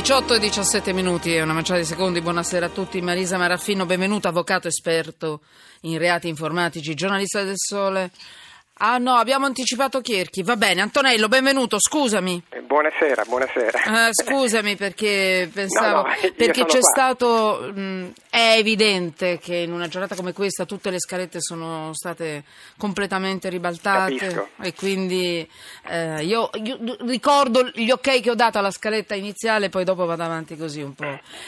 18 0.00 0.34
e 0.34 0.38
17 0.38 0.92
minuti 0.92 1.34
e 1.34 1.42
una 1.42 1.52
manciata 1.52 1.80
di 1.80 1.84
secondi. 1.84 2.20
Buonasera 2.20 2.66
a 2.66 2.68
tutti. 2.68 3.00
Marisa 3.00 3.36
Maraffino, 3.36 3.84
benvenuta, 3.84 4.28
avvocato 4.28 4.68
esperto 4.68 5.40
in 5.80 5.98
reati 5.98 6.28
informatici, 6.28 6.94
giornalista 6.94 7.42
del 7.42 7.56
Sole. 7.56 8.12
Ah 8.80 8.98
no, 8.98 9.14
abbiamo 9.14 9.44
anticipato 9.46 10.00
Chierchi. 10.00 10.44
Va 10.44 10.54
bene, 10.54 10.80
Antonello, 10.82 11.26
benvenuto. 11.26 11.78
Scusami. 11.80 12.40
Eh, 12.48 12.60
Buonasera, 12.60 13.24
buonasera. 13.26 14.06
Eh, 14.08 14.10
scusami 14.12 14.76
perché 14.76 15.50
pensavo 15.52 16.02
No, 16.02 16.08
no, 16.08 16.32
perché 16.36 16.64
c'è 16.64 16.78
qua. 16.78 16.88
stato 16.88 17.72
mh, 17.74 18.12
è 18.30 18.54
evidente 18.56 19.38
che 19.38 19.56
in 19.56 19.72
una 19.72 19.88
giornata 19.88 20.14
come 20.14 20.32
questa 20.32 20.64
tutte 20.64 20.90
le 20.90 21.00
scalette 21.00 21.40
sono 21.40 21.90
state 21.92 22.44
completamente 22.76 23.48
ribaltate 23.48 24.16
Capisco. 24.16 24.48
e 24.62 24.72
quindi 24.74 25.48
eh, 25.88 26.22
io, 26.24 26.48
io 26.62 26.78
ricordo 27.00 27.68
gli 27.74 27.90
ok 27.90 28.20
che 28.20 28.30
ho 28.30 28.34
dato 28.36 28.58
alla 28.58 28.70
scaletta 28.70 29.16
iniziale 29.16 29.70
poi 29.70 29.82
dopo 29.82 30.04
vado 30.04 30.22
avanti 30.22 30.56
così 30.56 30.82
un 30.82 30.94
po'. 30.94 31.04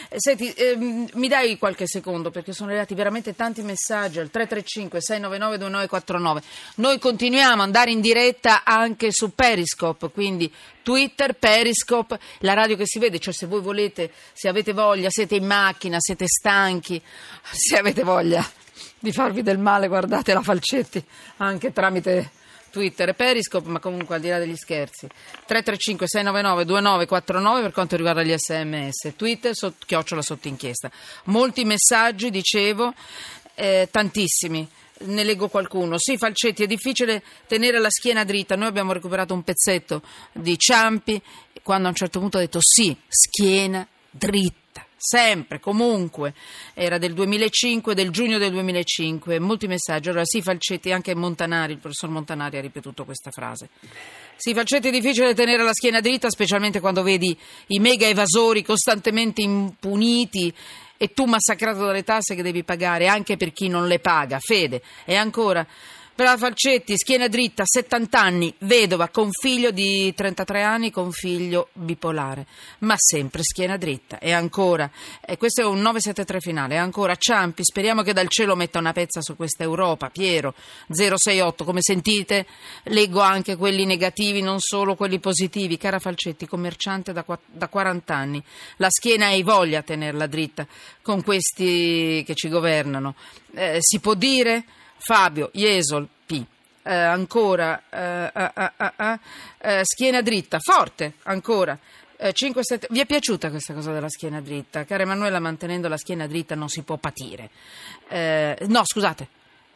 Eh, 0.09 0.17
Senti, 0.17 0.53
ehm, 0.53 1.11
mi 1.15 1.29
dai 1.29 1.59
qualche 1.59 1.87
secondo 1.87 2.33
perché 2.33 2.53
sono 2.53 2.71
arrivati 2.71 2.95
veramente 2.95 3.37
tanti 3.37 3.63
messaggi 3.63 4.19
al 4.19 4.31
335 4.31 5.01
699 5.01 5.59
2949. 5.59 6.43
Noi 6.77 6.95
continuiamo 6.99 7.19
ad 7.27 7.61
andare 7.61 7.91
in 7.91 8.01
diretta 8.01 8.65
anche 8.65 9.13
su 9.13 9.35
Periscope, 9.35 10.11
quindi 10.11 10.53
Twitter, 10.83 11.35
Periscope, 11.35 12.19
la 12.39 12.55
radio 12.55 12.77
che 12.77 12.87
si 12.87 12.99
vede, 12.99 13.19
cioè 13.19 13.35
se 13.35 13.47
voi 13.47 13.61
volete, 13.61 14.11
se 14.33 14.49
avete 14.49 14.73
voglia, 14.73 15.11
siete 15.11 15.35
in 15.35 15.45
macchina, 15.45 15.97
siete 16.01 16.27
stanchi, 16.27 17.01
se 17.51 17.77
avete 17.77 18.03
voglia 18.03 18.45
di 18.99 19.13
farvi 19.13 19.43
del 19.43 19.59
male, 19.59 19.89
guardate 19.89 20.33
la 20.33 20.43
Falcetti 20.43 21.03
anche 21.39 21.73
tramite 21.73 22.31
Twitter 22.71 23.09
e 23.09 23.15
Periscope, 23.15 23.69
ma 23.69 23.81
comunque 23.81 24.15
al 24.15 24.21
di 24.21 24.29
là 24.29 24.39
degli 24.39 24.57
scherzi. 24.57 25.07
335 25.47 26.07
699 26.07 26.65
2949 26.65 27.63
per 27.63 27.73
quanto 27.73 27.97
riguarda 27.97 28.23
gli 28.23 28.35
sms, 28.37 29.15
Twitter 29.17 29.55
sotto, 29.55 29.85
chiocciola 29.87 30.23
sotto 30.23 30.49
inchiesta. 30.49 30.91
Molti 31.25 31.65
messaggi, 31.65 32.31
dicevo, 32.31 32.95
eh, 33.55 33.89
tantissimi. 33.91 34.69
Ne 35.03 35.25
leggo 35.25 35.49
qualcuno. 35.49 35.97
Sì, 35.99 36.19
Falcetti, 36.19 36.63
è 36.63 36.67
difficile 36.67 37.23
tenere 37.47 37.79
la 37.79 37.91
schiena 37.91 38.25
dritta. 38.25 38.55
Noi 38.55 38.69
abbiamo 38.69 38.93
recuperato 38.93 39.33
un 39.33 39.43
pezzetto 39.43 40.03
di 40.33 40.59
Ciampi 40.59 41.21
quando 41.63 41.87
a 41.87 41.91
un 41.91 41.97
certo 41.97 42.21
punto 42.21 42.37
ha 42.37 42.41
detto 42.41 42.59
sì, 42.61 42.95
schiena 43.09 43.87
dritta. 44.11 44.60
Sempre, 45.03 45.61
comunque, 45.61 46.35
era 46.75 46.99
del 46.99 47.15
2005, 47.15 47.95
del 47.95 48.11
giugno 48.11 48.37
del 48.37 48.51
2005, 48.51 49.39
molti 49.39 49.67
messaggi. 49.67 50.11
Allora 50.11 50.27
sì, 50.27 50.43
Falcetti, 50.43 50.93
anche 50.93 51.15
Montanari, 51.15 51.73
il 51.73 51.79
professor 51.79 52.11
Montanari 52.11 52.59
ha 52.59 52.61
ripetuto 52.61 53.07
questa 53.07 53.31
frase. 53.31 53.71
Sì, 54.37 54.53
Falcetti 54.53 54.89
è 54.89 54.91
difficile 54.91 55.33
tenere 55.33 55.63
la 55.63 55.73
schiena 55.73 56.03
dritta, 56.03 56.29
specialmente 56.29 56.81
quando 56.81 57.03
vedi 57.03 57.35
i 57.69 57.81
mega 57.81 58.09
evasori 58.09 58.63
costantemente 58.63 59.41
impuniti 59.41 60.53
e 60.99 61.15
tu 61.15 61.25
massacrato 61.25 61.87
dalle 61.87 62.05
tasse 62.05 62.35
che 62.35 62.43
devi 62.43 62.63
pagare 62.63 63.07
anche 63.07 63.39
per 63.39 63.55
chi 63.55 63.69
non 63.69 63.89
le 63.89 64.01
paga. 64.01 64.39
Fede. 64.39 64.83
E 65.07 65.15
ancora, 65.15 65.67
Brava 66.21 66.37
Falcetti, 66.37 66.99
schiena 66.99 67.29
dritta, 67.29 67.63
70 67.65 68.21
anni, 68.21 68.55
vedova, 68.59 69.09
con 69.09 69.31
figlio 69.31 69.71
di 69.71 70.13
33 70.13 70.63
anni, 70.63 70.91
con 70.91 71.13
figlio 71.13 71.71
bipolare, 71.73 72.45
ma 72.81 72.95
sempre 72.99 73.43
schiena 73.43 73.79
dritta. 73.79 74.19
E 74.19 74.33
ancora, 74.33 74.91
e 75.25 75.39
questo 75.39 75.63
è 75.63 75.65
un 75.65 75.81
973 75.81 76.41
finale, 76.41 76.75
e 76.75 76.77
ancora 76.77 77.17
Ciampi, 77.17 77.65
speriamo 77.65 78.03
che 78.03 78.13
dal 78.13 78.29
cielo 78.29 78.55
metta 78.55 78.79
una 78.79 78.93
pezza 78.93 79.23
su 79.23 79.35
questa 79.35 79.63
Europa. 79.63 80.11
Piero, 80.11 80.53
068, 80.91 81.65
come 81.65 81.81
sentite, 81.81 82.45
leggo 82.83 83.21
anche 83.21 83.57
quelli 83.57 83.87
negativi, 83.87 84.43
non 84.43 84.61
solo 84.61 84.97
quelli 84.97 85.21
positivi. 85.21 85.79
Cara 85.79 86.01
Falcetti, 86.01 86.47
commerciante 86.47 87.15
da, 87.15 87.25
da 87.47 87.69
40 87.69 88.15
anni, 88.15 88.45
la 88.77 88.91
schiena 88.91 89.29
hai 89.29 89.43
voglia 89.43 89.79
a 89.79 89.83
tenerla 89.83 90.27
dritta 90.27 90.67
con 91.01 91.23
questi 91.23 92.23
che 92.27 92.35
ci 92.35 92.51
governano. 92.51 93.15
Eh, 93.55 93.79
si 93.81 94.01
può 94.01 94.13
dire? 94.13 94.65
Fabio, 95.01 95.51
Jesol, 95.53 96.07
P. 96.27 96.45
Eh, 96.83 96.95
ancora, 96.95 97.83
eh, 97.91 98.31
ah, 98.33 98.73
ah, 98.97 99.21
eh, 99.59 99.81
schiena 99.83 100.21
dritta, 100.23 100.59
forte, 100.61 101.15
ancora. 101.25 101.79
Eh, 102.17 102.33
5, 102.33 102.63
7. 102.63 102.87
Vi 102.91 103.01
è 103.01 103.07
piaciuta 103.07 103.49
questa 103.49 103.73
cosa 103.73 103.93
della 103.93 104.11
schiena 104.11 104.41
dritta? 104.41 104.85
Cara 104.85 105.03
Emanuela, 105.03 105.41
mantenendo 105.41 105.89
la 105.89 105.97
schiena 105.97 106.27
dritta 106.27 106.55
non 106.55 106.69
si 106.69 106.83
può 106.83 106.97
patire. 106.97 107.49
Eh, 108.09 108.57
no, 108.69 108.83
scusate, 108.85 109.27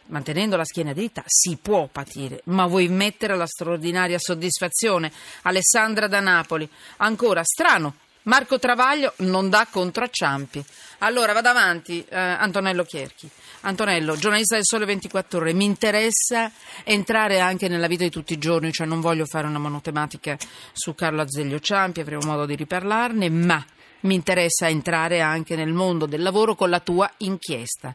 mantenendo 0.06 0.56
la 0.56 0.65
schiena 0.65 0.93
dritta 0.93 1.22
si 1.27 1.56
può 1.56 1.88
patire, 1.91 2.43
ma 2.44 2.66
vuoi 2.66 2.88
mettere 2.88 3.37
la 3.37 3.47
straordinaria 3.47 4.19
soddisfazione? 4.19 5.10
Alessandra 5.43 6.06
da 6.06 6.21
Napoli. 6.21 6.69
Ancora, 6.98 7.43
strano, 7.44 7.94
Marco 8.24 8.58
Travaglio 8.58 9.12
non 9.18 9.50
dà 9.50 9.66
contro 9.70 10.04
a 10.04 10.08
Ciampi. 10.10 10.64
Allora, 10.98 11.32
vado 11.34 11.48
avanti, 11.50 12.04
eh, 12.08 12.16
Antonello 12.18 12.84
Chierchi. 12.84 13.28
Antonello, 13.62 14.16
giornalista 14.16 14.54
del 14.54 14.64
Sole 14.64 14.86
24 14.86 15.40
Ore, 15.40 15.52
mi 15.52 15.64
interessa 15.66 16.50
entrare 16.84 17.40
anche 17.40 17.68
nella 17.68 17.86
vita 17.86 18.02
di 18.04 18.10
tutti 18.10 18.32
i 18.32 18.38
giorni, 18.38 18.72
cioè 18.72 18.86
non 18.86 19.00
voglio 19.00 19.26
fare 19.26 19.46
una 19.46 19.58
monotematica 19.58 20.36
su 20.72 20.94
Carlo 20.94 21.20
Azeglio 21.22 21.60
Ciampi, 21.60 22.00
avremo 22.00 22.24
modo 22.24 22.46
di 22.46 22.56
riparlarne, 22.56 23.28
ma 23.30 23.62
mi 24.00 24.14
interessa 24.14 24.68
entrare 24.68 25.20
anche 25.20 25.56
nel 25.56 25.72
mondo 25.72 26.06
del 26.06 26.22
lavoro 26.22 26.54
con 26.54 26.70
la 26.70 26.80
tua 26.80 27.10
inchiesta. 27.18 27.94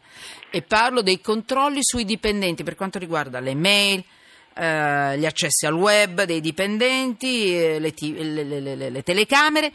E 0.52 0.62
parlo 0.62 1.02
dei 1.02 1.22
controlli 1.22 1.80
sui 1.82 2.06
dipendenti 2.06 2.64
per 2.64 2.76
quanto 2.76 2.98
riguarda 3.00 3.40
le 3.40 3.54
mail, 3.56 4.04
eh, 4.56 5.18
gli 5.20 5.26
accessi 5.26 5.68
al 5.68 5.74
web 5.74 6.24
dei 6.24 6.42
dipendenti, 6.42 7.56
eh, 7.56 7.80
le, 7.80 7.94
le- 8.02 8.44
le- 8.44 8.76
le- 8.76 8.90
le 8.90 9.04
telecamere, 9.04 9.72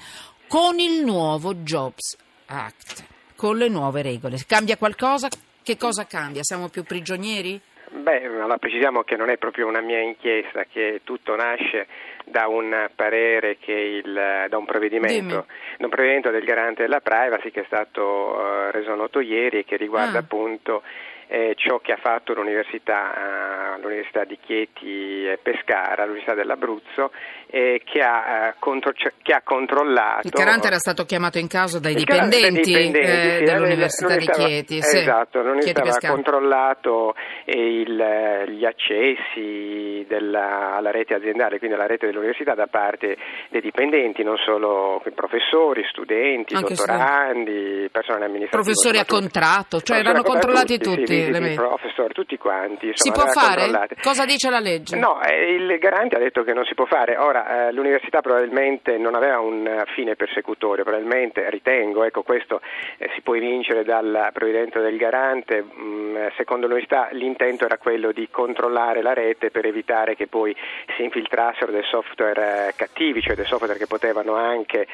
con 0.54 0.78
il 0.78 1.04
nuovo 1.04 1.52
Jobs 1.52 2.16
Act, 2.46 3.04
con 3.34 3.56
le 3.56 3.68
nuove 3.68 4.02
regole. 4.02 4.36
Cambia 4.46 4.76
qualcosa? 4.76 5.26
Che 5.60 5.76
cosa 5.76 6.06
cambia? 6.06 6.44
Siamo 6.44 6.68
più 6.68 6.84
prigionieri? 6.84 7.60
Beh, 7.90 8.24
allora 8.24 8.56
precisiamo 8.56 9.02
che 9.02 9.16
non 9.16 9.30
è 9.30 9.36
proprio 9.36 9.66
una 9.66 9.80
mia 9.80 9.98
inchiesta, 9.98 10.62
che 10.70 11.00
tutto 11.02 11.34
nasce 11.34 11.88
da 12.26 12.46
un 12.46 12.88
parere 12.94 13.58
che 13.58 13.72
il, 13.72 14.46
da 14.48 14.56
un 14.56 14.64
provvedimento, 14.64 15.46
da 15.76 15.86
un 15.86 15.90
provvedimento 15.90 16.30
del 16.30 16.44
garante 16.44 16.82
della 16.82 17.00
privacy 17.00 17.50
che 17.50 17.62
è 17.62 17.66
stato 17.66 18.38
eh, 18.38 18.70
reso 18.70 18.94
noto 18.94 19.18
ieri 19.18 19.58
e 19.58 19.64
che 19.64 19.76
riguarda 19.76 20.18
Ah. 20.18 20.20
appunto 20.20 20.82
eh, 21.26 21.54
ciò 21.56 21.80
che 21.80 21.90
ha 21.92 21.96
fatto 21.96 22.32
l'università, 22.32 23.63
eh, 23.76 23.80
l'università 23.80 24.24
di 24.24 24.38
Chieti 24.44 25.26
e 25.26 25.38
Pescara, 25.42 26.04
l'università 26.04 26.34
dell'Abruzzo, 26.34 27.10
eh, 27.46 27.82
che, 27.84 28.00
ha, 28.00 28.48
eh, 28.48 28.54
contro- 28.58 28.92
che 28.92 29.32
ha 29.32 29.42
controllato 29.44 30.26
Il 30.26 30.30
garante 30.32 30.66
era 30.66 30.78
stato 30.78 31.04
chiamato 31.04 31.38
in 31.38 31.46
causa 31.48 31.78
dai 31.78 31.94
dipendenti, 31.94 32.60
dipendenti, 32.62 32.98
eh, 32.98 33.36
sì, 33.38 33.44
dell'Università 33.44 34.16
di 34.16 34.26
Chieti. 34.26 34.82
sì. 34.82 34.98
Esatto, 34.98 35.38
l'università 35.40 35.82
Chieti 35.82 35.96
aveva 36.06 36.14
controllato 36.14 37.14
il- 37.46 38.00
eh, 38.00 38.50
gli 38.50 38.64
accessi 38.64 40.04
della- 40.08 40.74
alla 40.76 40.90
rete 40.90 41.14
aziendale, 41.14 41.58
quindi 41.58 41.76
alla 41.76 41.86
rete 41.86 42.06
dell'università 42.06 42.54
da 42.54 42.66
parte 42.66 43.16
dei 43.50 43.60
dipendenti, 43.60 44.22
non 44.22 44.36
solo 44.38 45.02
professori, 45.14 45.84
studenti, 45.90 46.54
Anche 46.54 46.74
dottorandi, 46.74 47.88
personale 47.90 48.24
amministrativo. 48.26 48.62
Professori 48.62 48.98
a 48.98 49.04
tutti. 49.04 49.20
contratto, 49.20 49.80
cioè 49.80 49.98
erano 49.98 50.22
controllati 50.22 50.74
sì, 50.74 50.78
tutti, 50.78 51.06
sì, 51.06 51.32
sì, 51.32 51.54
professor, 51.54 52.12
tutti 52.12 52.36
quanti. 52.36 52.90
Si 52.94 53.08
insomma, 53.08 53.14
può 53.14 53.22
aveva 53.24 53.40
fare? 53.54 53.63
Controllate. 53.64 53.96
Cosa 54.02 54.24
dice 54.24 54.50
la 54.50 54.60
legge? 54.60 54.96
No, 54.96 55.20
eh, 55.22 55.54
il 55.54 55.78
garante 55.78 56.16
ha 56.16 56.18
detto 56.18 56.42
che 56.44 56.52
non 56.52 56.64
si 56.64 56.74
può 56.74 56.84
fare. 56.86 57.16
Ora, 57.16 57.68
eh, 57.68 57.72
l'università 57.72 58.20
probabilmente 58.20 58.96
non 58.98 59.14
aveva 59.14 59.40
un 59.40 59.66
eh, 59.66 59.84
fine 59.94 60.16
persecutorio, 60.16 60.84
probabilmente 60.84 61.48
ritengo, 61.50 62.04
ecco 62.04 62.22
questo 62.22 62.60
eh, 62.98 63.10
si 63.14 63.20
può 63.22 63.34
evincere 63.34 63.84
dal 63.84 64.30
provvedimento 64.32 64.80
del 64.80 64.96
garante, 64.96 65.62
mh, 65.62 66.32
secondo 66.36 66.66
l'università 66.66 67.08
l'intento 67.12 67.64
era 67.64 67.78
quello 67.78 68.12
di 68.12 68.28
controllare 68.30 69.02
la 69.02 69.12
rete 69.14 69.50
per 69.50 69.66
evitare 69.66 70.14
che 70.16 70.26
poi 70.26 70.54
si 70.96 71.02
infiltrassero 71.02 71.70
dei 71.72 71.82
software 71.84 72.72
cattivi, 72.76 73.20
cioè 73.20 73.34
dei 73.34 73.44
software 73.44 73.76
che 73.78 73.86
potevano 73.86 74.34
anche 74.34 74.86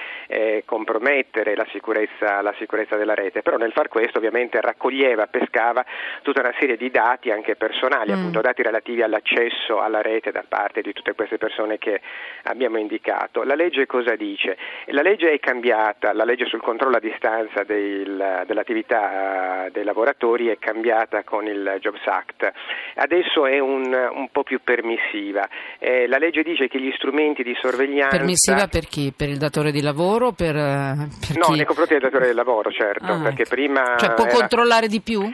compromettere 0.65 1.55
la 1.55 1.67
sicurezza, 1.71 2.41
la 2.43 2.55
sicurezza 2.59 2.97
della 2.97 3.15
rete, 3.15 3.43
però 3.43 3.57
nel 3.57 3.73
far 3.73 3.89
questo 3.89 4.19
ovviamente 4.19 4.61
raccoglieva, 4.61 5.27
pescava 5.27 5.85
tutta 6.23 6.41
una 6.41 6.55
serie 6.59 6.77
di 6.77 6.91
dati 6.91 7.31
anche 7.31 7.57
personali, 7.57 8.11
Mm. 8.11 8.15
appunto 8.15 8.41
dati 8.41 8.60
relativi 8.63 9.03
all'accesso 9.03 9.81
alla 9.81 10.03
rete 10.03 10.31
da 10.31 10.45
parte 10.47 10.81
di 10.81 10.93
tutte 10.93 11.15
queste 11.15 11.39
persone 11.39 11.79
che 11.79 12.01
abbiamo 12.45 12.79
indicato. 12.79 13.43
La 13.43 13.55
legge 13.55 13.87
cosa 13.87 14.15
dice? 14.17 14.57
La 14.87 15.03
legge 15.03 15.31
è 15.33 15.39
cambiata, 15.39 16.13
la 16.13 16.25
legge 16.25 16.47
sul 16.47 16.61
controllo 16.61 16.97
a 16.97 17.01
distanza 17.01 17.63
del- 17.65 18.45
dell'attività 18.47 19.67
eh, 19.67 19.71
dei 19.71 19.85
lavoratori 19.85 20.49
è 20.49 20.59
cambiata 20.59 21.23
con 21.25 21.47
il 21.47 21.77
Jobs 21.81 22.07
Act, 22.07 22.51
adesso 22.97 23.47
è 23.47 23.59
un, 23.59 23.93
un 23.93 24.29
po' 24.31 24.43
più 24.43 24.61
permissiva. 24.63 25.49
Eh, 25.79 26.07
la 26.07 26.19
legge 26.19 26.43
dice 26.43 26.69
che 26.69 26.81
gli 26.81 26.93
strumenti 26.97 27.43
di 27.43 27.55
sorveglianza... 27.61 28.17
Permissiva 28.17 28.67
per 28.67 28.87
chi? 28.87 29.13
Per 29.17 29.29
il 29.29 29.39
datore 29.39 29.71
di 29.73 29.81
lavoro? 29.83 30.33
Per, 30.33 30.55
eh, 30.57 31.09
per 31.27 31.37
No, 31.37 31.47
chi? 31.47 31.57
nei 31.57 31.65
confronti 31.65 31.93
del 31.95 32.03
datore 32.03 32.27
del 32.27 32.35
lavoro, 32.35 32.71
certo, 32.71 33.13
Ah, 33.13 33.21
perché 33.23 33.43
ecco. 33.43 33.55
prima... 33.55 33.97
Cioè 33.97 34.15
può 34.15 34.25
era- 34.27 34.35
controllare 34.35 34.87
di 34.89 35.01
più? 35.01 35.31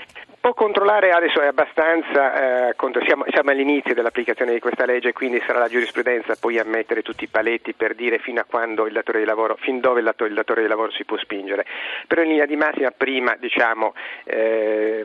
Può 0.46 0.54
controllare, 0.54 1.10
adesso 1.10 1.40
è 1.40 1.46
abbastanza, 1.46 2.68
eh, 2.68 2.74
siamo, 3.04 3.24
siamo, 3.32 3.50
all'inizio 3.50 3.94
dell'applicazione 3.94 4.52
di 4.52 4.60
questa 4.60 4.84
legge, 4.84 5.12
quindi 5.12 5.42
sarà 5.44 5.58
la 5.58 5.68
giurisprudenza 5.68 6.36
poi 6.38 6.60
a 6.60 6.64
mettere 6.64 7.02
tutti 7.02 7.24
i 7.24 7.26
paletti 7.26 7.72
per 7.72 7.96
dire 7.96 8.20
fino 8.20 8.40
a 8.40 8.44
quando 8.48 8.86
il 8.86 8.92
datore 8.92 9.18
di 9.18 9.24
lavoro, 9.24 9.56
fin 9.58 9.80
dove 9.80 9.98
il 9.98 10.04
datore, 10.04 10.30
il 10.30 10.36
datore 10.36 10.62
di 10.62 10.68
lavoro 10.68 10.92
si 10.92 11.04
può 11.04 11.16
spingere. 11.18 11.66
Però 12.06 12.22
in 12.22 12.28
linea 12.28 12.46
di 12.46 12.54
massima 12.54 12.92
prima 12.92 13.34
diciamo, 13.40 13.92
eh, 14.22 15.04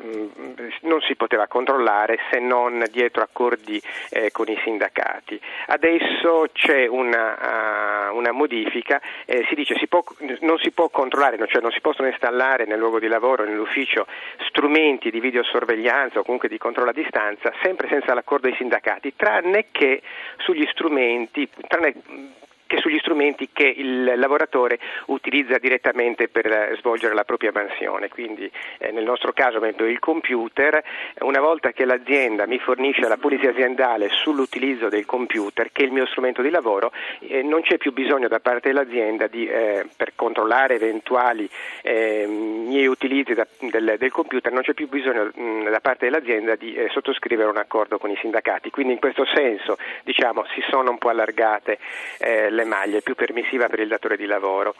non 0.81 1.01
si 1.01 1.15
poteva 1.15 1.47
controllare 1.47 2.19
se 2.29 2.37
non 2.37 2.83
dietro 2.91 3.23
accordi 3.23 3.81
eh, 4.11 4.29
con 4.29 4.47
i 4.47 4.59
sindacati. 4.63 5.41
Adesso 5.65 6.49
c'è 6.53 6.85
una, 6.85 7.33
uh, 7.33 7.80
una 8.11 8.31
modifica, 8.31 9.01
eh, 9.25 9.45
si 9.47 9.55
dice 9.55 9.75
si 9.77 9.87
può, 9.87 10.03
non 10.41 10.57
si 10.59 10.71
può 10.71 10.89
controllare, 10.89 11.37
cioè 11.47 11.61
non 11.61 11.71
si 11.71 11.81
possono 11.81 12.07
installare 12.07 12.65
nel 12.65 12.79
luogo 12.79 12.99
di 12.99 13.07
lavoro, 13.07 13.43
nell'ufficio, 13.43 14.05
strumenti 14.47 15.09
di 15.09 15.19
videosorveglianza 15.19 16.19
o 16.19 16.23
comunque 16.23 16.49
di 16.49 16.57
controllo 16.57 16.89
a 16.89 16.93
distanza, 16.93 17.51
sempre 17.61 17.87
senza 17.87 18.13
l'accordo 18.13 18.47
dei 18.47 18.55
sindacati, 18.55 19.13
tranne 19.15 19.67
che 19.71 20.01
sugli 20.37 20.67
strumenti, 20.71 21.47
tranne 21.67 22.39
che 22.71 22.77
sugli 22.77 22.99
strumenti 22.99 23.49
che 23.51 23.67
il 23.67 24.17
lavoratore 24.17 24.79
utilizza 25.07 25.57
direttamente 25.57 26.29
per 26.29 26.45
eh, 26.45 26.75
svolgere 26.79 27.13
la 27.13 27.25
propria 27.25 27.51
mansione. 27.53 28.07
Quindi 28.07 28.49
eh, 28.77 28.91
nel 28.91 29.03
nostro 29.03 29.33
caso, 29.33 29.59
per 29.59 29.63
esempio, 29.63 29.87
il 29.87 29.99
computer, 29.99 30.81
una 31.19 31.41
volta 31.41 31.73
che 31.73 31.83
l'azienda 31.83 32.47
mi 32.47 32.59
fornisce 32.59 33.01
la 33.09 33.17
polizia 33.17 33.49
aziendale 33.49 34.07
sull'utilizzo 34.07 34.87
del 34.87 35.05
computer, 35.05 35.69
che 35.73 35.81
è 35.81 35.85
il 35.85 35.91
mio 35.91 36.05
strumento 36.05 36.41
di 36.41 36.49
lavoro, 36.49 36.93
eh, 37.27 37.43
non 37.43 37.61
c'è 37.61 37.77
più 37.77 37.91
bisogno 37.91 38.29
da 38.29 38.39
parte 38.39 38.69
dell'azienda 38.69 39.27
di, 39.27 39.45
eh, 39.45 39.85
per 39.93 40.13
controllare 40.15 40.75
eventuali 40.75 41.49
eh, 41.81 42.25
miei 42.25 42.87
utilizzi 42.87 43.33
da, 43.33 43.45
del, 43.59 43.95
del, 43.97 44.11
computer, 44.11 44.49
non 44.53 44.61
c'è 44.61 44.73
più 44.73 44.87
bisogno 44.87 45.29
mh, 45.33 45.69
da 45.69 45.81
parte 45.81 46.05
dell'azienda 46.05 46.55
di 46.55 46.73
eh, 46.73 46.87
sottoscrivere 46.87 47.49
un 47.49 47.57
accordo 47.57 47.97
con 47.97 48.09
i 48.11 48.17
sindacati. 48.21 48.69
Quindi 48.69 48.93
in 48.93 48.99
questo 48.99 49.25
senso 49.25 49.77
diciamo, 50.05 50.45
si 50.53 50.63
sono 50.69 50.91
un 50.91 50.97
po' 50.97 51.09
allargate 51.09 51.79
le 52.21 52.60
le 52.61 52.65
maglie, 52.65 53.01
più 53.01 53.15
permissiva 53.15 53.67
per 53.67 53.79
il 53.79 53.87
datore 53.87 54.17
di 54.17 54.25
lavoro. 54.25 54.75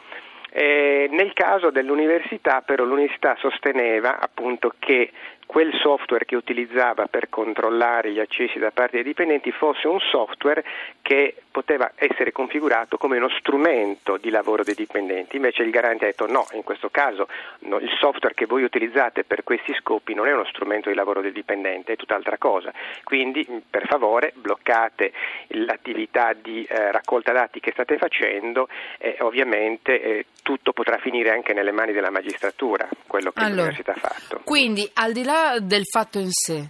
Eh, 0.54 1.08
nel 1.10 1.32
caso 1.32 1.70
dell'università 1.70 2.60
però 2.60 2.84
l'università 2.84 3.36
sosteneva 3.38 4.20
appunto 4.20 4.74
che 4.78 5.10
quel 5.46 5.72
software 5.80 6.24
che 6.24 6.36
utilizzava 6.36 7.06
per 7.06 7.28
controllare 7.28 8.12
gli 8.12 8.20
accessi 8.20 8.58
da 8.58 8.70
parte 8.70 8.96
dei 8.96 9.04
dipendenti 9.04 9.50
fosse 9.52 9.86
un 9.86 9.98
software 10.00 10.64
che 11.02 11.34
poteva 11.50 11.92
essere 11.96 12.32
configurato 12.32 12.96
come 12.96 13.18
uno 13.18 13.28
strumento 13.38 14.16
di 14.16 14.30
lavoro 14.30 14.62
dei 14.62 14.74
dipendenti. 14.74 15.36
Invece 15.36 15.62
il 15.62 15.70
garante 15.70 16.04
ha 16.04 16.08
detto 16.08 16.26
no, 16.26 16.46
in 16.52 16.62
questo 16.62 16.88
caso 16.88 17.28
no, 17.60 17.78
il 17.78 17.90
software 17.98 18.34
che 18.34 18.46
voi 18.46 18.62
utilizzate 18.62 19.24
per 19.24 19.44
questi 19.44 19.74
scopi 19.74 20.14
non 20.14 20.26
è 20.26 20.32
uno 20.32 20.46
strumento 20.46 20.88
di 20.88 20.94
lavoro 20.94 21.20
del 21.20 21.32
dipendente, 21.32 21.92
è 21.92 21.96
tutt'altra 21.96 22.38
cosa. 22.38 22.72
Quindi 23.04 23.46
per 23.68 23.86
favore 23.86 24.32
bloccate 24.34 25.12
l'attività 25.48 26.32
di 26.32 26.64
eh, 26.64 26.90
raccolta 26.90 27.32
dati 27.32 27.60
che 27.60 27.72
state 27.72 27.98
facendo 27.98 28.68
e 28.98 29.16
ovviamente 29.20 30.00
eh, 30.00 30.26
tutto 30.42 30.72
potrà 30.72 30.98
finire 30.98 31.30
anche 31.30 31.52
nelle 31.52 31.72
mani 31.72 31.92
della 31.92 32.10
magistratura, 32.10 32.88
quello 33.06 33.30
che 33.32 33.40
allora, 33.40 33.54
l'università 33.54 33.92
ha 33.92 33.96
fatto. 33.96 34.40
Quindi 34.44 34.88
al 34.94 35.12
di 35.12 35.24
là 35.24 35.31
del 35.60 35.84
fatto 35.84 36.18
in 36.18 36.30
sé, 36.30 36.68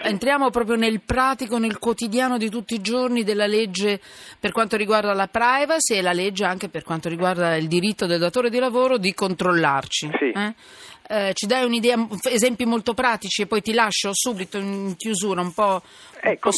Entriamo 0.00 0.50
proprio 0.50 0.76
nel 0.76 1.00
pratico, 1.00 1.58
nel 1.58 1.78
quotidiano 1.78 2.38
di 2.38 2.48
tutti 2.48 2.74
i 2.74 2.80
giorni 2.80 3.24
della 3.24 3.46
legge 3.46 4.00
per 4.38 4.52
quanto 4.52 4.76
riguarda 4.76 5.12
la 5.12 5.26
privacy 5.26 5.94
e 5.94 6.02
la 6.02 6.12
legge 6.12 6.44
anche 6.44 6.68
per 6.68 6.84
quanto 6.84 7.08
riguarda 7.08 7.56
il 7.56 7.66
diritto 7.66 8.06
del 8.06 8.20
datore 8.20 8.48
di 8.48 8.58
lavoro 8.58 8.96
di 8.96 9.12
controllarci. 9.12 10.10
Sì. 10.18 10.30
Eh? 10.30 10.54
Eh, 11.10 11.32
ci 11.32 11.46
dai 11.46 11.64
un'idea, 11.64 12.06
esempi 12.30 12.64
molto 12.64 12.94
pratici 12.94 13.42
e 13.42 13.46
poi 13.46 13.62
ti 13.62 13.72
lascio 13.72 14.10
subito 14.12 14.58
in 14.58 14.94
chiusura 14.96 15.40
un 15.40 15.52
po', 15.52 15.82
Ecco, 16.20 16.50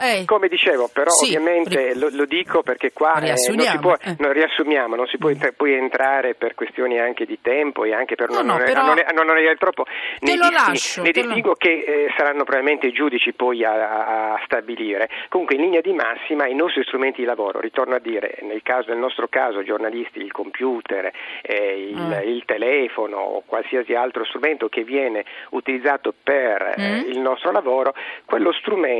eh. 0.00 0.24
Come 0.24 0.48
dicevo, 0.48 0.88
però 0.92 1.10
sì, 1.10 1.34
ovviamente 1.34 1.94
lo, 1.96 2.08
lo, 2.12 2.24
dico 2.24 2.62
perché 2.62 2.92
qua 2.92 3.14
eh, 3.20 3.34
non, 3.48 3.60
si 3.60 3.78
può, 3.78 3.96
eh. 4.00 4.16
non 4.18 4.32
riassumiamo, 4.32 4.94
non 4.94 5.06
si 5.06 5.18
può 5.18 5.30
mm. 5.30 5.40
poi 5.56 5.74
entrare 5.74 6.34
per 6.34 6.54
questioni 6.54 6.98
anche 7.00 7.24
di 7.24 7.38
tempo 7.40 7.84
e 7.84 7.92
anche 7.92 8.14
per 8.14 8.28
no, 8.28 8.42
non, 8.42 8.58
no, 8.58 8.64
però... 8.64 8.84
non, 8.84 8.96
non, 9.14 9.26
troppo. 9.58 9.84
Ne, 10.20 10.36
lo 10.36 10.48
lascio, 10.50 11.02
ne 11.02 11.10
distingo 11.10 11.48
lo... 11.48 11.54
che 11.54 11.70
eh, 11.70 12.14
saranno 12.16 12.44
probabilmente 12.44 12.86
i 12.86 12.92
giudici 12.92 13.32
poi 13.32 13.64
a, 13.64 14.32
a, 14.32 14.40
stabilire. 14.44 15.08
Comunque 15.28 15.56
in 15.56 15.62
linea 15.62 15.80
di 15.80 15.92
massima 15.92 16.46
i 16.46 16.54
nostri 16.54 16.82
strumenti 16.84 17.20
di 17.20 17.26
lavoro, 17.26 17.60
ritorno 17.60 17.94
a 17.94 17.98
dire, 17.98 18.38
nel, 18.42 18.62
caso, 18.62 18.90
nel 18.90 18.98
nostro 18.98 19.28
caso 19.28 19.62
giornalisti, 19.62 20.20
il 20.20 20.32
computer, 20.32 21.10
eh, 21.42 21.88
il, 21.90 22.00
mm. 22.00 22.28
il, 22.28 22.42
telefono 22.44 23.16
o 23.16 23.42
qualsiasi 23.44 23.94
altro 23.94 24.24
strumento 24.24 24.68
che 24.68 24.82
viene 24.82 25.24
utilizzato 25.50 26.14
per 26.22 26.74
eh, 26.76 27.02
mm. 27.02 27.10
il 27.10 27.18
nostro 27.18 27.50
lavoro, 27.50 27.94
quello 28.24 28.52
strumento 28.52 28.99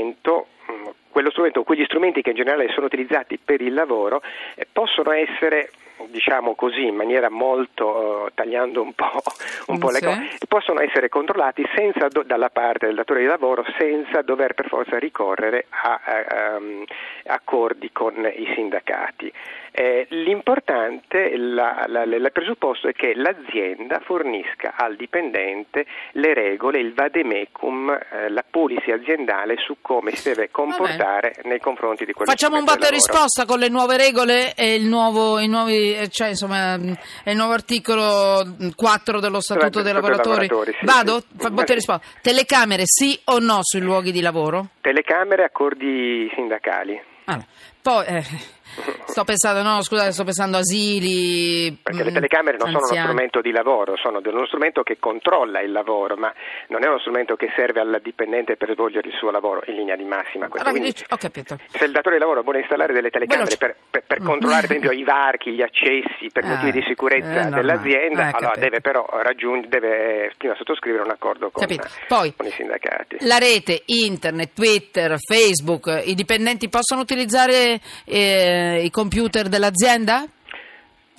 quello 1.11 1.31
strumento, 1.31 1.63
quegli 1.63 1.85
strumenti 1.85 2.23
che 2.23 2.31
in 2.31 2.37
generale 2.37 2.71
sono 2.73 2.87
utilizzati 2.87 3.39
per 3.39 3.61
il 3.61 3.75
lavoro 3.75 4.23
eh, 4.55 4.67
possono 4.71 5.13
essere 5.13 5.71
diciamo 6.09 6.55
così, 6.55 6.87
in 6.87 6.95
maniera 6.95 7.29
molto 7.29 7.87
uh, 7.87 8.29
tagliando 8.35 8.83
un 8.83 8.93
po', 8.95 9.23
un 9.67 9.79
po 9.79 9.91
le 9.91 10.01
cose, 10.01 10.39
possono 10.49 10.81
essere 10.81 11.09
controllati 11.09 11.65
senza, 11.75 12.09
do, 12.09 12.23
dalla 12.23 12.51
parte 12.51 12.87
del 12.87 12.95
datore 12.95 13.21
di 13.21 13.27
lavoro 13.27 13.65
senza 13.79 14.23
dover 14.23 14.55
per 14.55 14.69
forza 14.69 14.99
ricorrere 14.99 15.67
a, 15.69 16.01
a, 16.03 16.53
a 16.53 16.57
um, 16.57 16.85
accordi 17.27 17.91
con 17.93 18.15
i 18.15 18.53
sindacati. 18.55 19.33
Eh, 19.73 20.07
l'importante, 20.11 21.19
il 21.19 22.31
presupposto 22.33 22.89
è 22.89 22.93
che 22.93 23.15
l'azienda 23.15 24.01
fornisca 24.01 24.75
al 24.77 24.97
dipendente 24.97 25.87
le 26.13 26.35
regole, 26.35 26.81
il 26.81 26.93
vademecum, 26.93 27.91
eh, 27.91 28.29
la 28.31 28.45
policy 28.49 28.91
aziendale 28.91 29.57
su 29.59 29.77
come 29.81 30.11
si 30.13 30.29
deve 30.29 30.51
comportare 30.51 31.37
nei 31.45 31.61
confronti 31.61 32.05
di 32.05 32.13
quello 32.13 32.31
Facciamo 32.31 32.59
un 32.59 32.65
batto 32.65 32.87
e 32.87 32.91
risposta 32.91 33.45
con 33.45 33.61
le 33.61 33.69
nuove 33.69 33.97
regole 33.97 34.55
e 34.55 34.75
il 34.75 34.87
nuovo, 34.87 35.39
nuovi, 35.47 35.90
eh, 35.95 36.09
cioè, 36.09 36.29
insomma, 36.29 36.75
il 36.75 37.37
nuovo 37.37 37.53
articolo 37.53 38.57
4 38.75 39.21
dello 39.21 39.41
Statuto 39.41 39.83
dei 39.83 39.93
lavoratori. 39.93 40.49
lavoratori 40.49 40.77
sì, 40.79 40.85
Vado? 40.85 41.21
Sì. 41.21 41.51
Botta 41.51 41.73
e 41.73 41.75
risposta. 41.75 42.07
Telecamere 42.21 42.83
sì 42.85 43.19
o 43.25 43.39
no 43.39 43.59
sui 43.63 43.81
luoghi 43.81 44.13
di 44.13 44.21
lavoro? 44.21 44.69
Telecamere, 44.81 45.45
accordi 45.45 46.31
sindacali. 46.35 47.01
Ah, 47.25 47.45
poi... 47.83 48.05
Eh 48.07 48.59
Sto 49.05 49.25
pensando, 49.25 49.63
no, 49.63 49.83
scusate, 49.83 50.13
sto 50.13 50.23
pensando 50.23 50.59
asili. 50.59 51.77
Perché 51.83 52.05
le 52.05 52.11
mm, 52.11 52.15
telecamere 52.15 52.57
non 52.57 52.69
anziani. 52.69 52.87
sono 52.87 53.01
uno 53.01 53.09
strumento 53.09 53.41
di 53.41 53.51
lavoro, 53.51 53.97
sono 53.97 54.21
uno 54.23 54.47
strumento 54.47 54.83
che 54.83 54.99
controlla 55.01 55.61
il 55.61 55.73
lavoro, 55.73 56.17
ma 56.17 56.33
non 56.69 56.85
è 56.85 56.87
uno 56.87 57.01
strumento 57.01 57.35
che 57.35 57.51
serve 57.57 57.81
al 57.81 58.01
dipendente 58.03 58.57
per 58.57 58.73
svolgere 58.73 59.09
il 59.09 59.15
suo 59.15 59.31
lavoro 59.31 59.63
in 59.67 59.75
linea 59.75 59.97
di 59.97 60.05
massima. 60.05 60.47
Allora, 60.47 60.71
quindi, 60.71 60.95
ho 61.09 61.17
capito. 61.17 61.59
Se 61.67 61.85
il 61.85 61.91
datore 61.91 62.17
di 62.17 62.21
lavoro 62.21 62.43
vuole 62.43 62.61
installare 62.61 62.93
delle 62.93 63.11
telecamere 63.11 63.57
per, 63.57 63.75
per, 63.91 64.05
per, 64.07 64.23
controllare, 64.23 64.69
per 64.69 64.77
esempio, 64.77 64.97
i 64.97 65.03
varchi, 65.03 65.53
gli 65.53 65.63
accessi 65.63 66.31
per 66.33 66.45
ah, 66.45 66.49
motivi 66.49 66.71
di 66.71 66.85
sicurezza 66.87 67.49
eh, 67.49 67.51
dell'azienda, 67.51 68.29
ah, 68.29 68.37
allora 68.37 68.57
deve 68.57 68.81
però 68.81 69.05
raggiungere, 69.11 69.69
deve 69.69 70.33
prima 70.39 70.55
sottoscrivere 70.55 71.03
un 71.03 71.11
accordo 71.11 71.51
con, 71.51 71.67
Poi, 72.07 72.35
con 72.37 72.47
i 72.47 72.51
sindacati. 72.51 73.17
La 73.27 73.39
rete, 73.39 73.83
internet, 73.87 74.53
Twitter, 74.55 75.17
Facebook, 75.19 76.03
i 76.05 76.15
dipendenti 76.15 76.69
possono 76.69 77.01
utilizzare. 77.01 77.70
Eh, 78.05 78.85
i 78.85 78.91
computer 78.91 79.49
dell'azienda? 79.49 80.27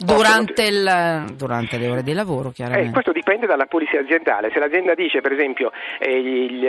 Durante, 0.03 0.63
il, 0.63 1.36
durante, 1.36 1.77
le 1.77 1.88
ore 1.88 2.01
di 2.01 2.13
lavoro, 2.13 2.50
chiaramente. 2.50 2.89
Eh, 2.89 2.91
questo 2.91 3.12
dipende 3.12 3.46
dalla 3.46 3.67
polizia 3.67 4.00
aziendale. 4.00 4.50
Se 4.51 4.60
l'azienda 4.60 4.96
dice, 4.96 5.22
per 5.22 5.31
esempio, 5.31 5.72
eh, 6.00 6.17
il, 6.17 6.63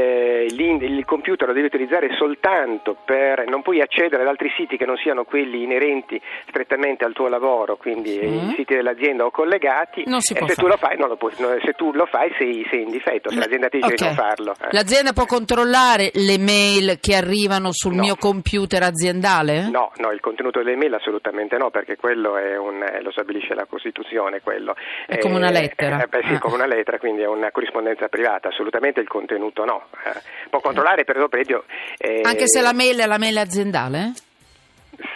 il, 0.51 0.83
il, 0.83 1.05
computer 1.07 1.49
lo 1.49 1.55
devi 1.55 1.67
utilizzare 1.67 2.15
soltanto 2.17 2.97
per. 3.05 3.45
non 3.49 3.63
puoi 3.63 3.81
accedere 3.81 4.23
ad 4.23 4.29
altri 4.29 4.53
siti 4.55 4.77
che 4.77 4.85
non 4.85 4.97
siano 4.97 5.25
quelli 5.25 5.63
inerenti 5.63 6.21
strettamente 6.49 7.05
al 7.05 7.15
tuo 7.15 7.29
lavoro, 7.29 7.77
quindi 7.77 8.21
mm. 8.23 8.51
i 8.51 8.55
siti 8.57 8.75
dell'azienda 8.75 9.25
o 9.25 9.31
collegati, 9.31 10.05
non 10.07 10.21
si 10.21 10.35
può 10.35 10.47
se, 10.47 10.55
tu 10.55 10.69
fai, 10.77 10.97
puoi, 11.17 11.33
se, 11.33 11.73
tu 11.73 11.93
lo 11.93 12.07
fai, 12.07 12.33
sei, 12.37 12.67
sei 12.71 12.83
in 12.83 12.91
difetto. 12.91 13.31
Se 13.31 13.39
l'azienda 13.39 13.69
ti 13.69 13.79
dice 13.79 13.95
okay. 13.95 14.09
di 14.11 14.15
non 14.15 14.15
farlo. 14.15 14.53
Eh. 14.61 14.69
L'azienda 14.73 15.13
può 15.13 15.25
controllare 15.25 16.11
le 16.13 16.39
mail 16.39 16.99
che 17.01 17.15
arrivano 17.15 17.73
sul 17.73 17.95
no. 17.95 18.03
mio 18.03 18.17
computer 18.17 18.83
aziendale? 18.83 19.71
No, 19.71 19.91
no, 19.97 20.11
il 20.11 20.21
contenuto 20.21 20.63
delle 20.63 20.77
mail 20.77 20.95
assolutamente 20.95 21.57
no, 21.57 21.71
perché 21.71 21.97
quello 21.97 22.37
è 22.37 22.57
un. 22.59 22.85
lo 23.01 23.11
stabilisce 23.23 23.55
la 23.55 23.67
Costituzione 23.67 24.41
quello. 24.41 24.75
È 25.07 25.19
come 25.19 25.37
una 25.37 25.51
lettera. 25.51 26.03
Eh, 26.03 26.07
beh, 26.09 26.23
sì, 26.27 26.35
ah. 26.35 26.39
come 26.39 26.57
una 26.57 26.67
lettera, 26.67 26.99
quindi 26.99 27.23
è 27.23 27.27
una 27.27 27.51
corrispondenza 27.51 28.09
privata, 28.09 28.49
assolutamente 28.49 29.01
il 29.01 29.09
contenuto 29.09 29.65
no. 29.65 29.87
Eh, 30.05 30.21
può 30.51 30.61
controllare 30.61 31.05
per 31.05 31.17
esempio... 31.17 31.65
Eh, 31.97 32.21
Anche 32.25 32.49
se 32.49 32.61
la 32.61 32.73
mail 32.73 32.99
è 32.99 33.07
la 33.07 33.19
mail 33.19 33.39
aziendale? 33.39 34.13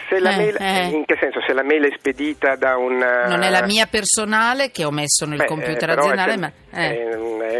Se 0.09 0.19
la 0.19 0.31
eh, 0.31 0.35
mail, 0.37 0.57
eh. 0.59 0.87
In 0.87 1.05
che 1.05 1.17
senso? 1.19 1.41
Se 1.45 1.53
la 1.53 1.63
mail 1.63 1.85
è 1.85 1.95
spedita 1.97 2.55
da 2.55 2.77
un... 2.77 2.97
Non 2.97 3.43
è 3.43 3.49
la 3.49 3.63
mia 3.63 3.85
personale 3.85 4.71
che 4.71 4.85
ho 4.85 4.91
messo 4.91 5.25
nel 5.25 5.37
beh, 5.37 5.45
computer 5.45 5.89
aziendale, 5.89 6.37
ma... 6.37 6.51
È, 6.71 7.15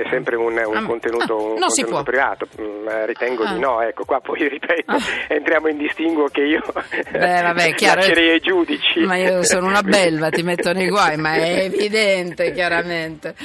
è, 0.07 0.09
sempre 0.09 0.35
un, 0.35 0.53
un 0.53 0.75
ah, 0.75 0.83
contenuto, 0.83 1.37
ah, 1.37 1.53
un 1.53 1.59
contenuto 1.59 2.03
privato, 2.03 2.47
mm, 2.61 3.05
ritengo 3.05 3.43
ah. 3.43 3.53
di 3.53 3.59
no, 3.59 3.81
ecco, 3.81 4.05
qua 4.05 4.19
poi 4.19 4.39
ripeto, 4.47 4.91
ah. 4.91 4.99
entriamo 5.27 5.67
in 5.67 5.77
distinguo 5.77 6.27
che 6.27 6.41
io 6.41 6.61
Beh, 7.11 7.41
vabbè, 7.41 7.73
chiaro, 7.75 8.01
ai 8.01 8.39
giudici. 8.39 8.99
Ma 9.01 9.15
io 9.17 9.43
sono 9.43 9.67
una 9.67 9.83
belva, 9.83 10.29
ti 10.29 10.43
metto 10.43 10.71
nei 10.73 10.89
guai, 10.89 11.17
ma 11.17 11.33
è 11.33 11.63
evidente, 11.65 12.51
chiaramente. 12.51 13.35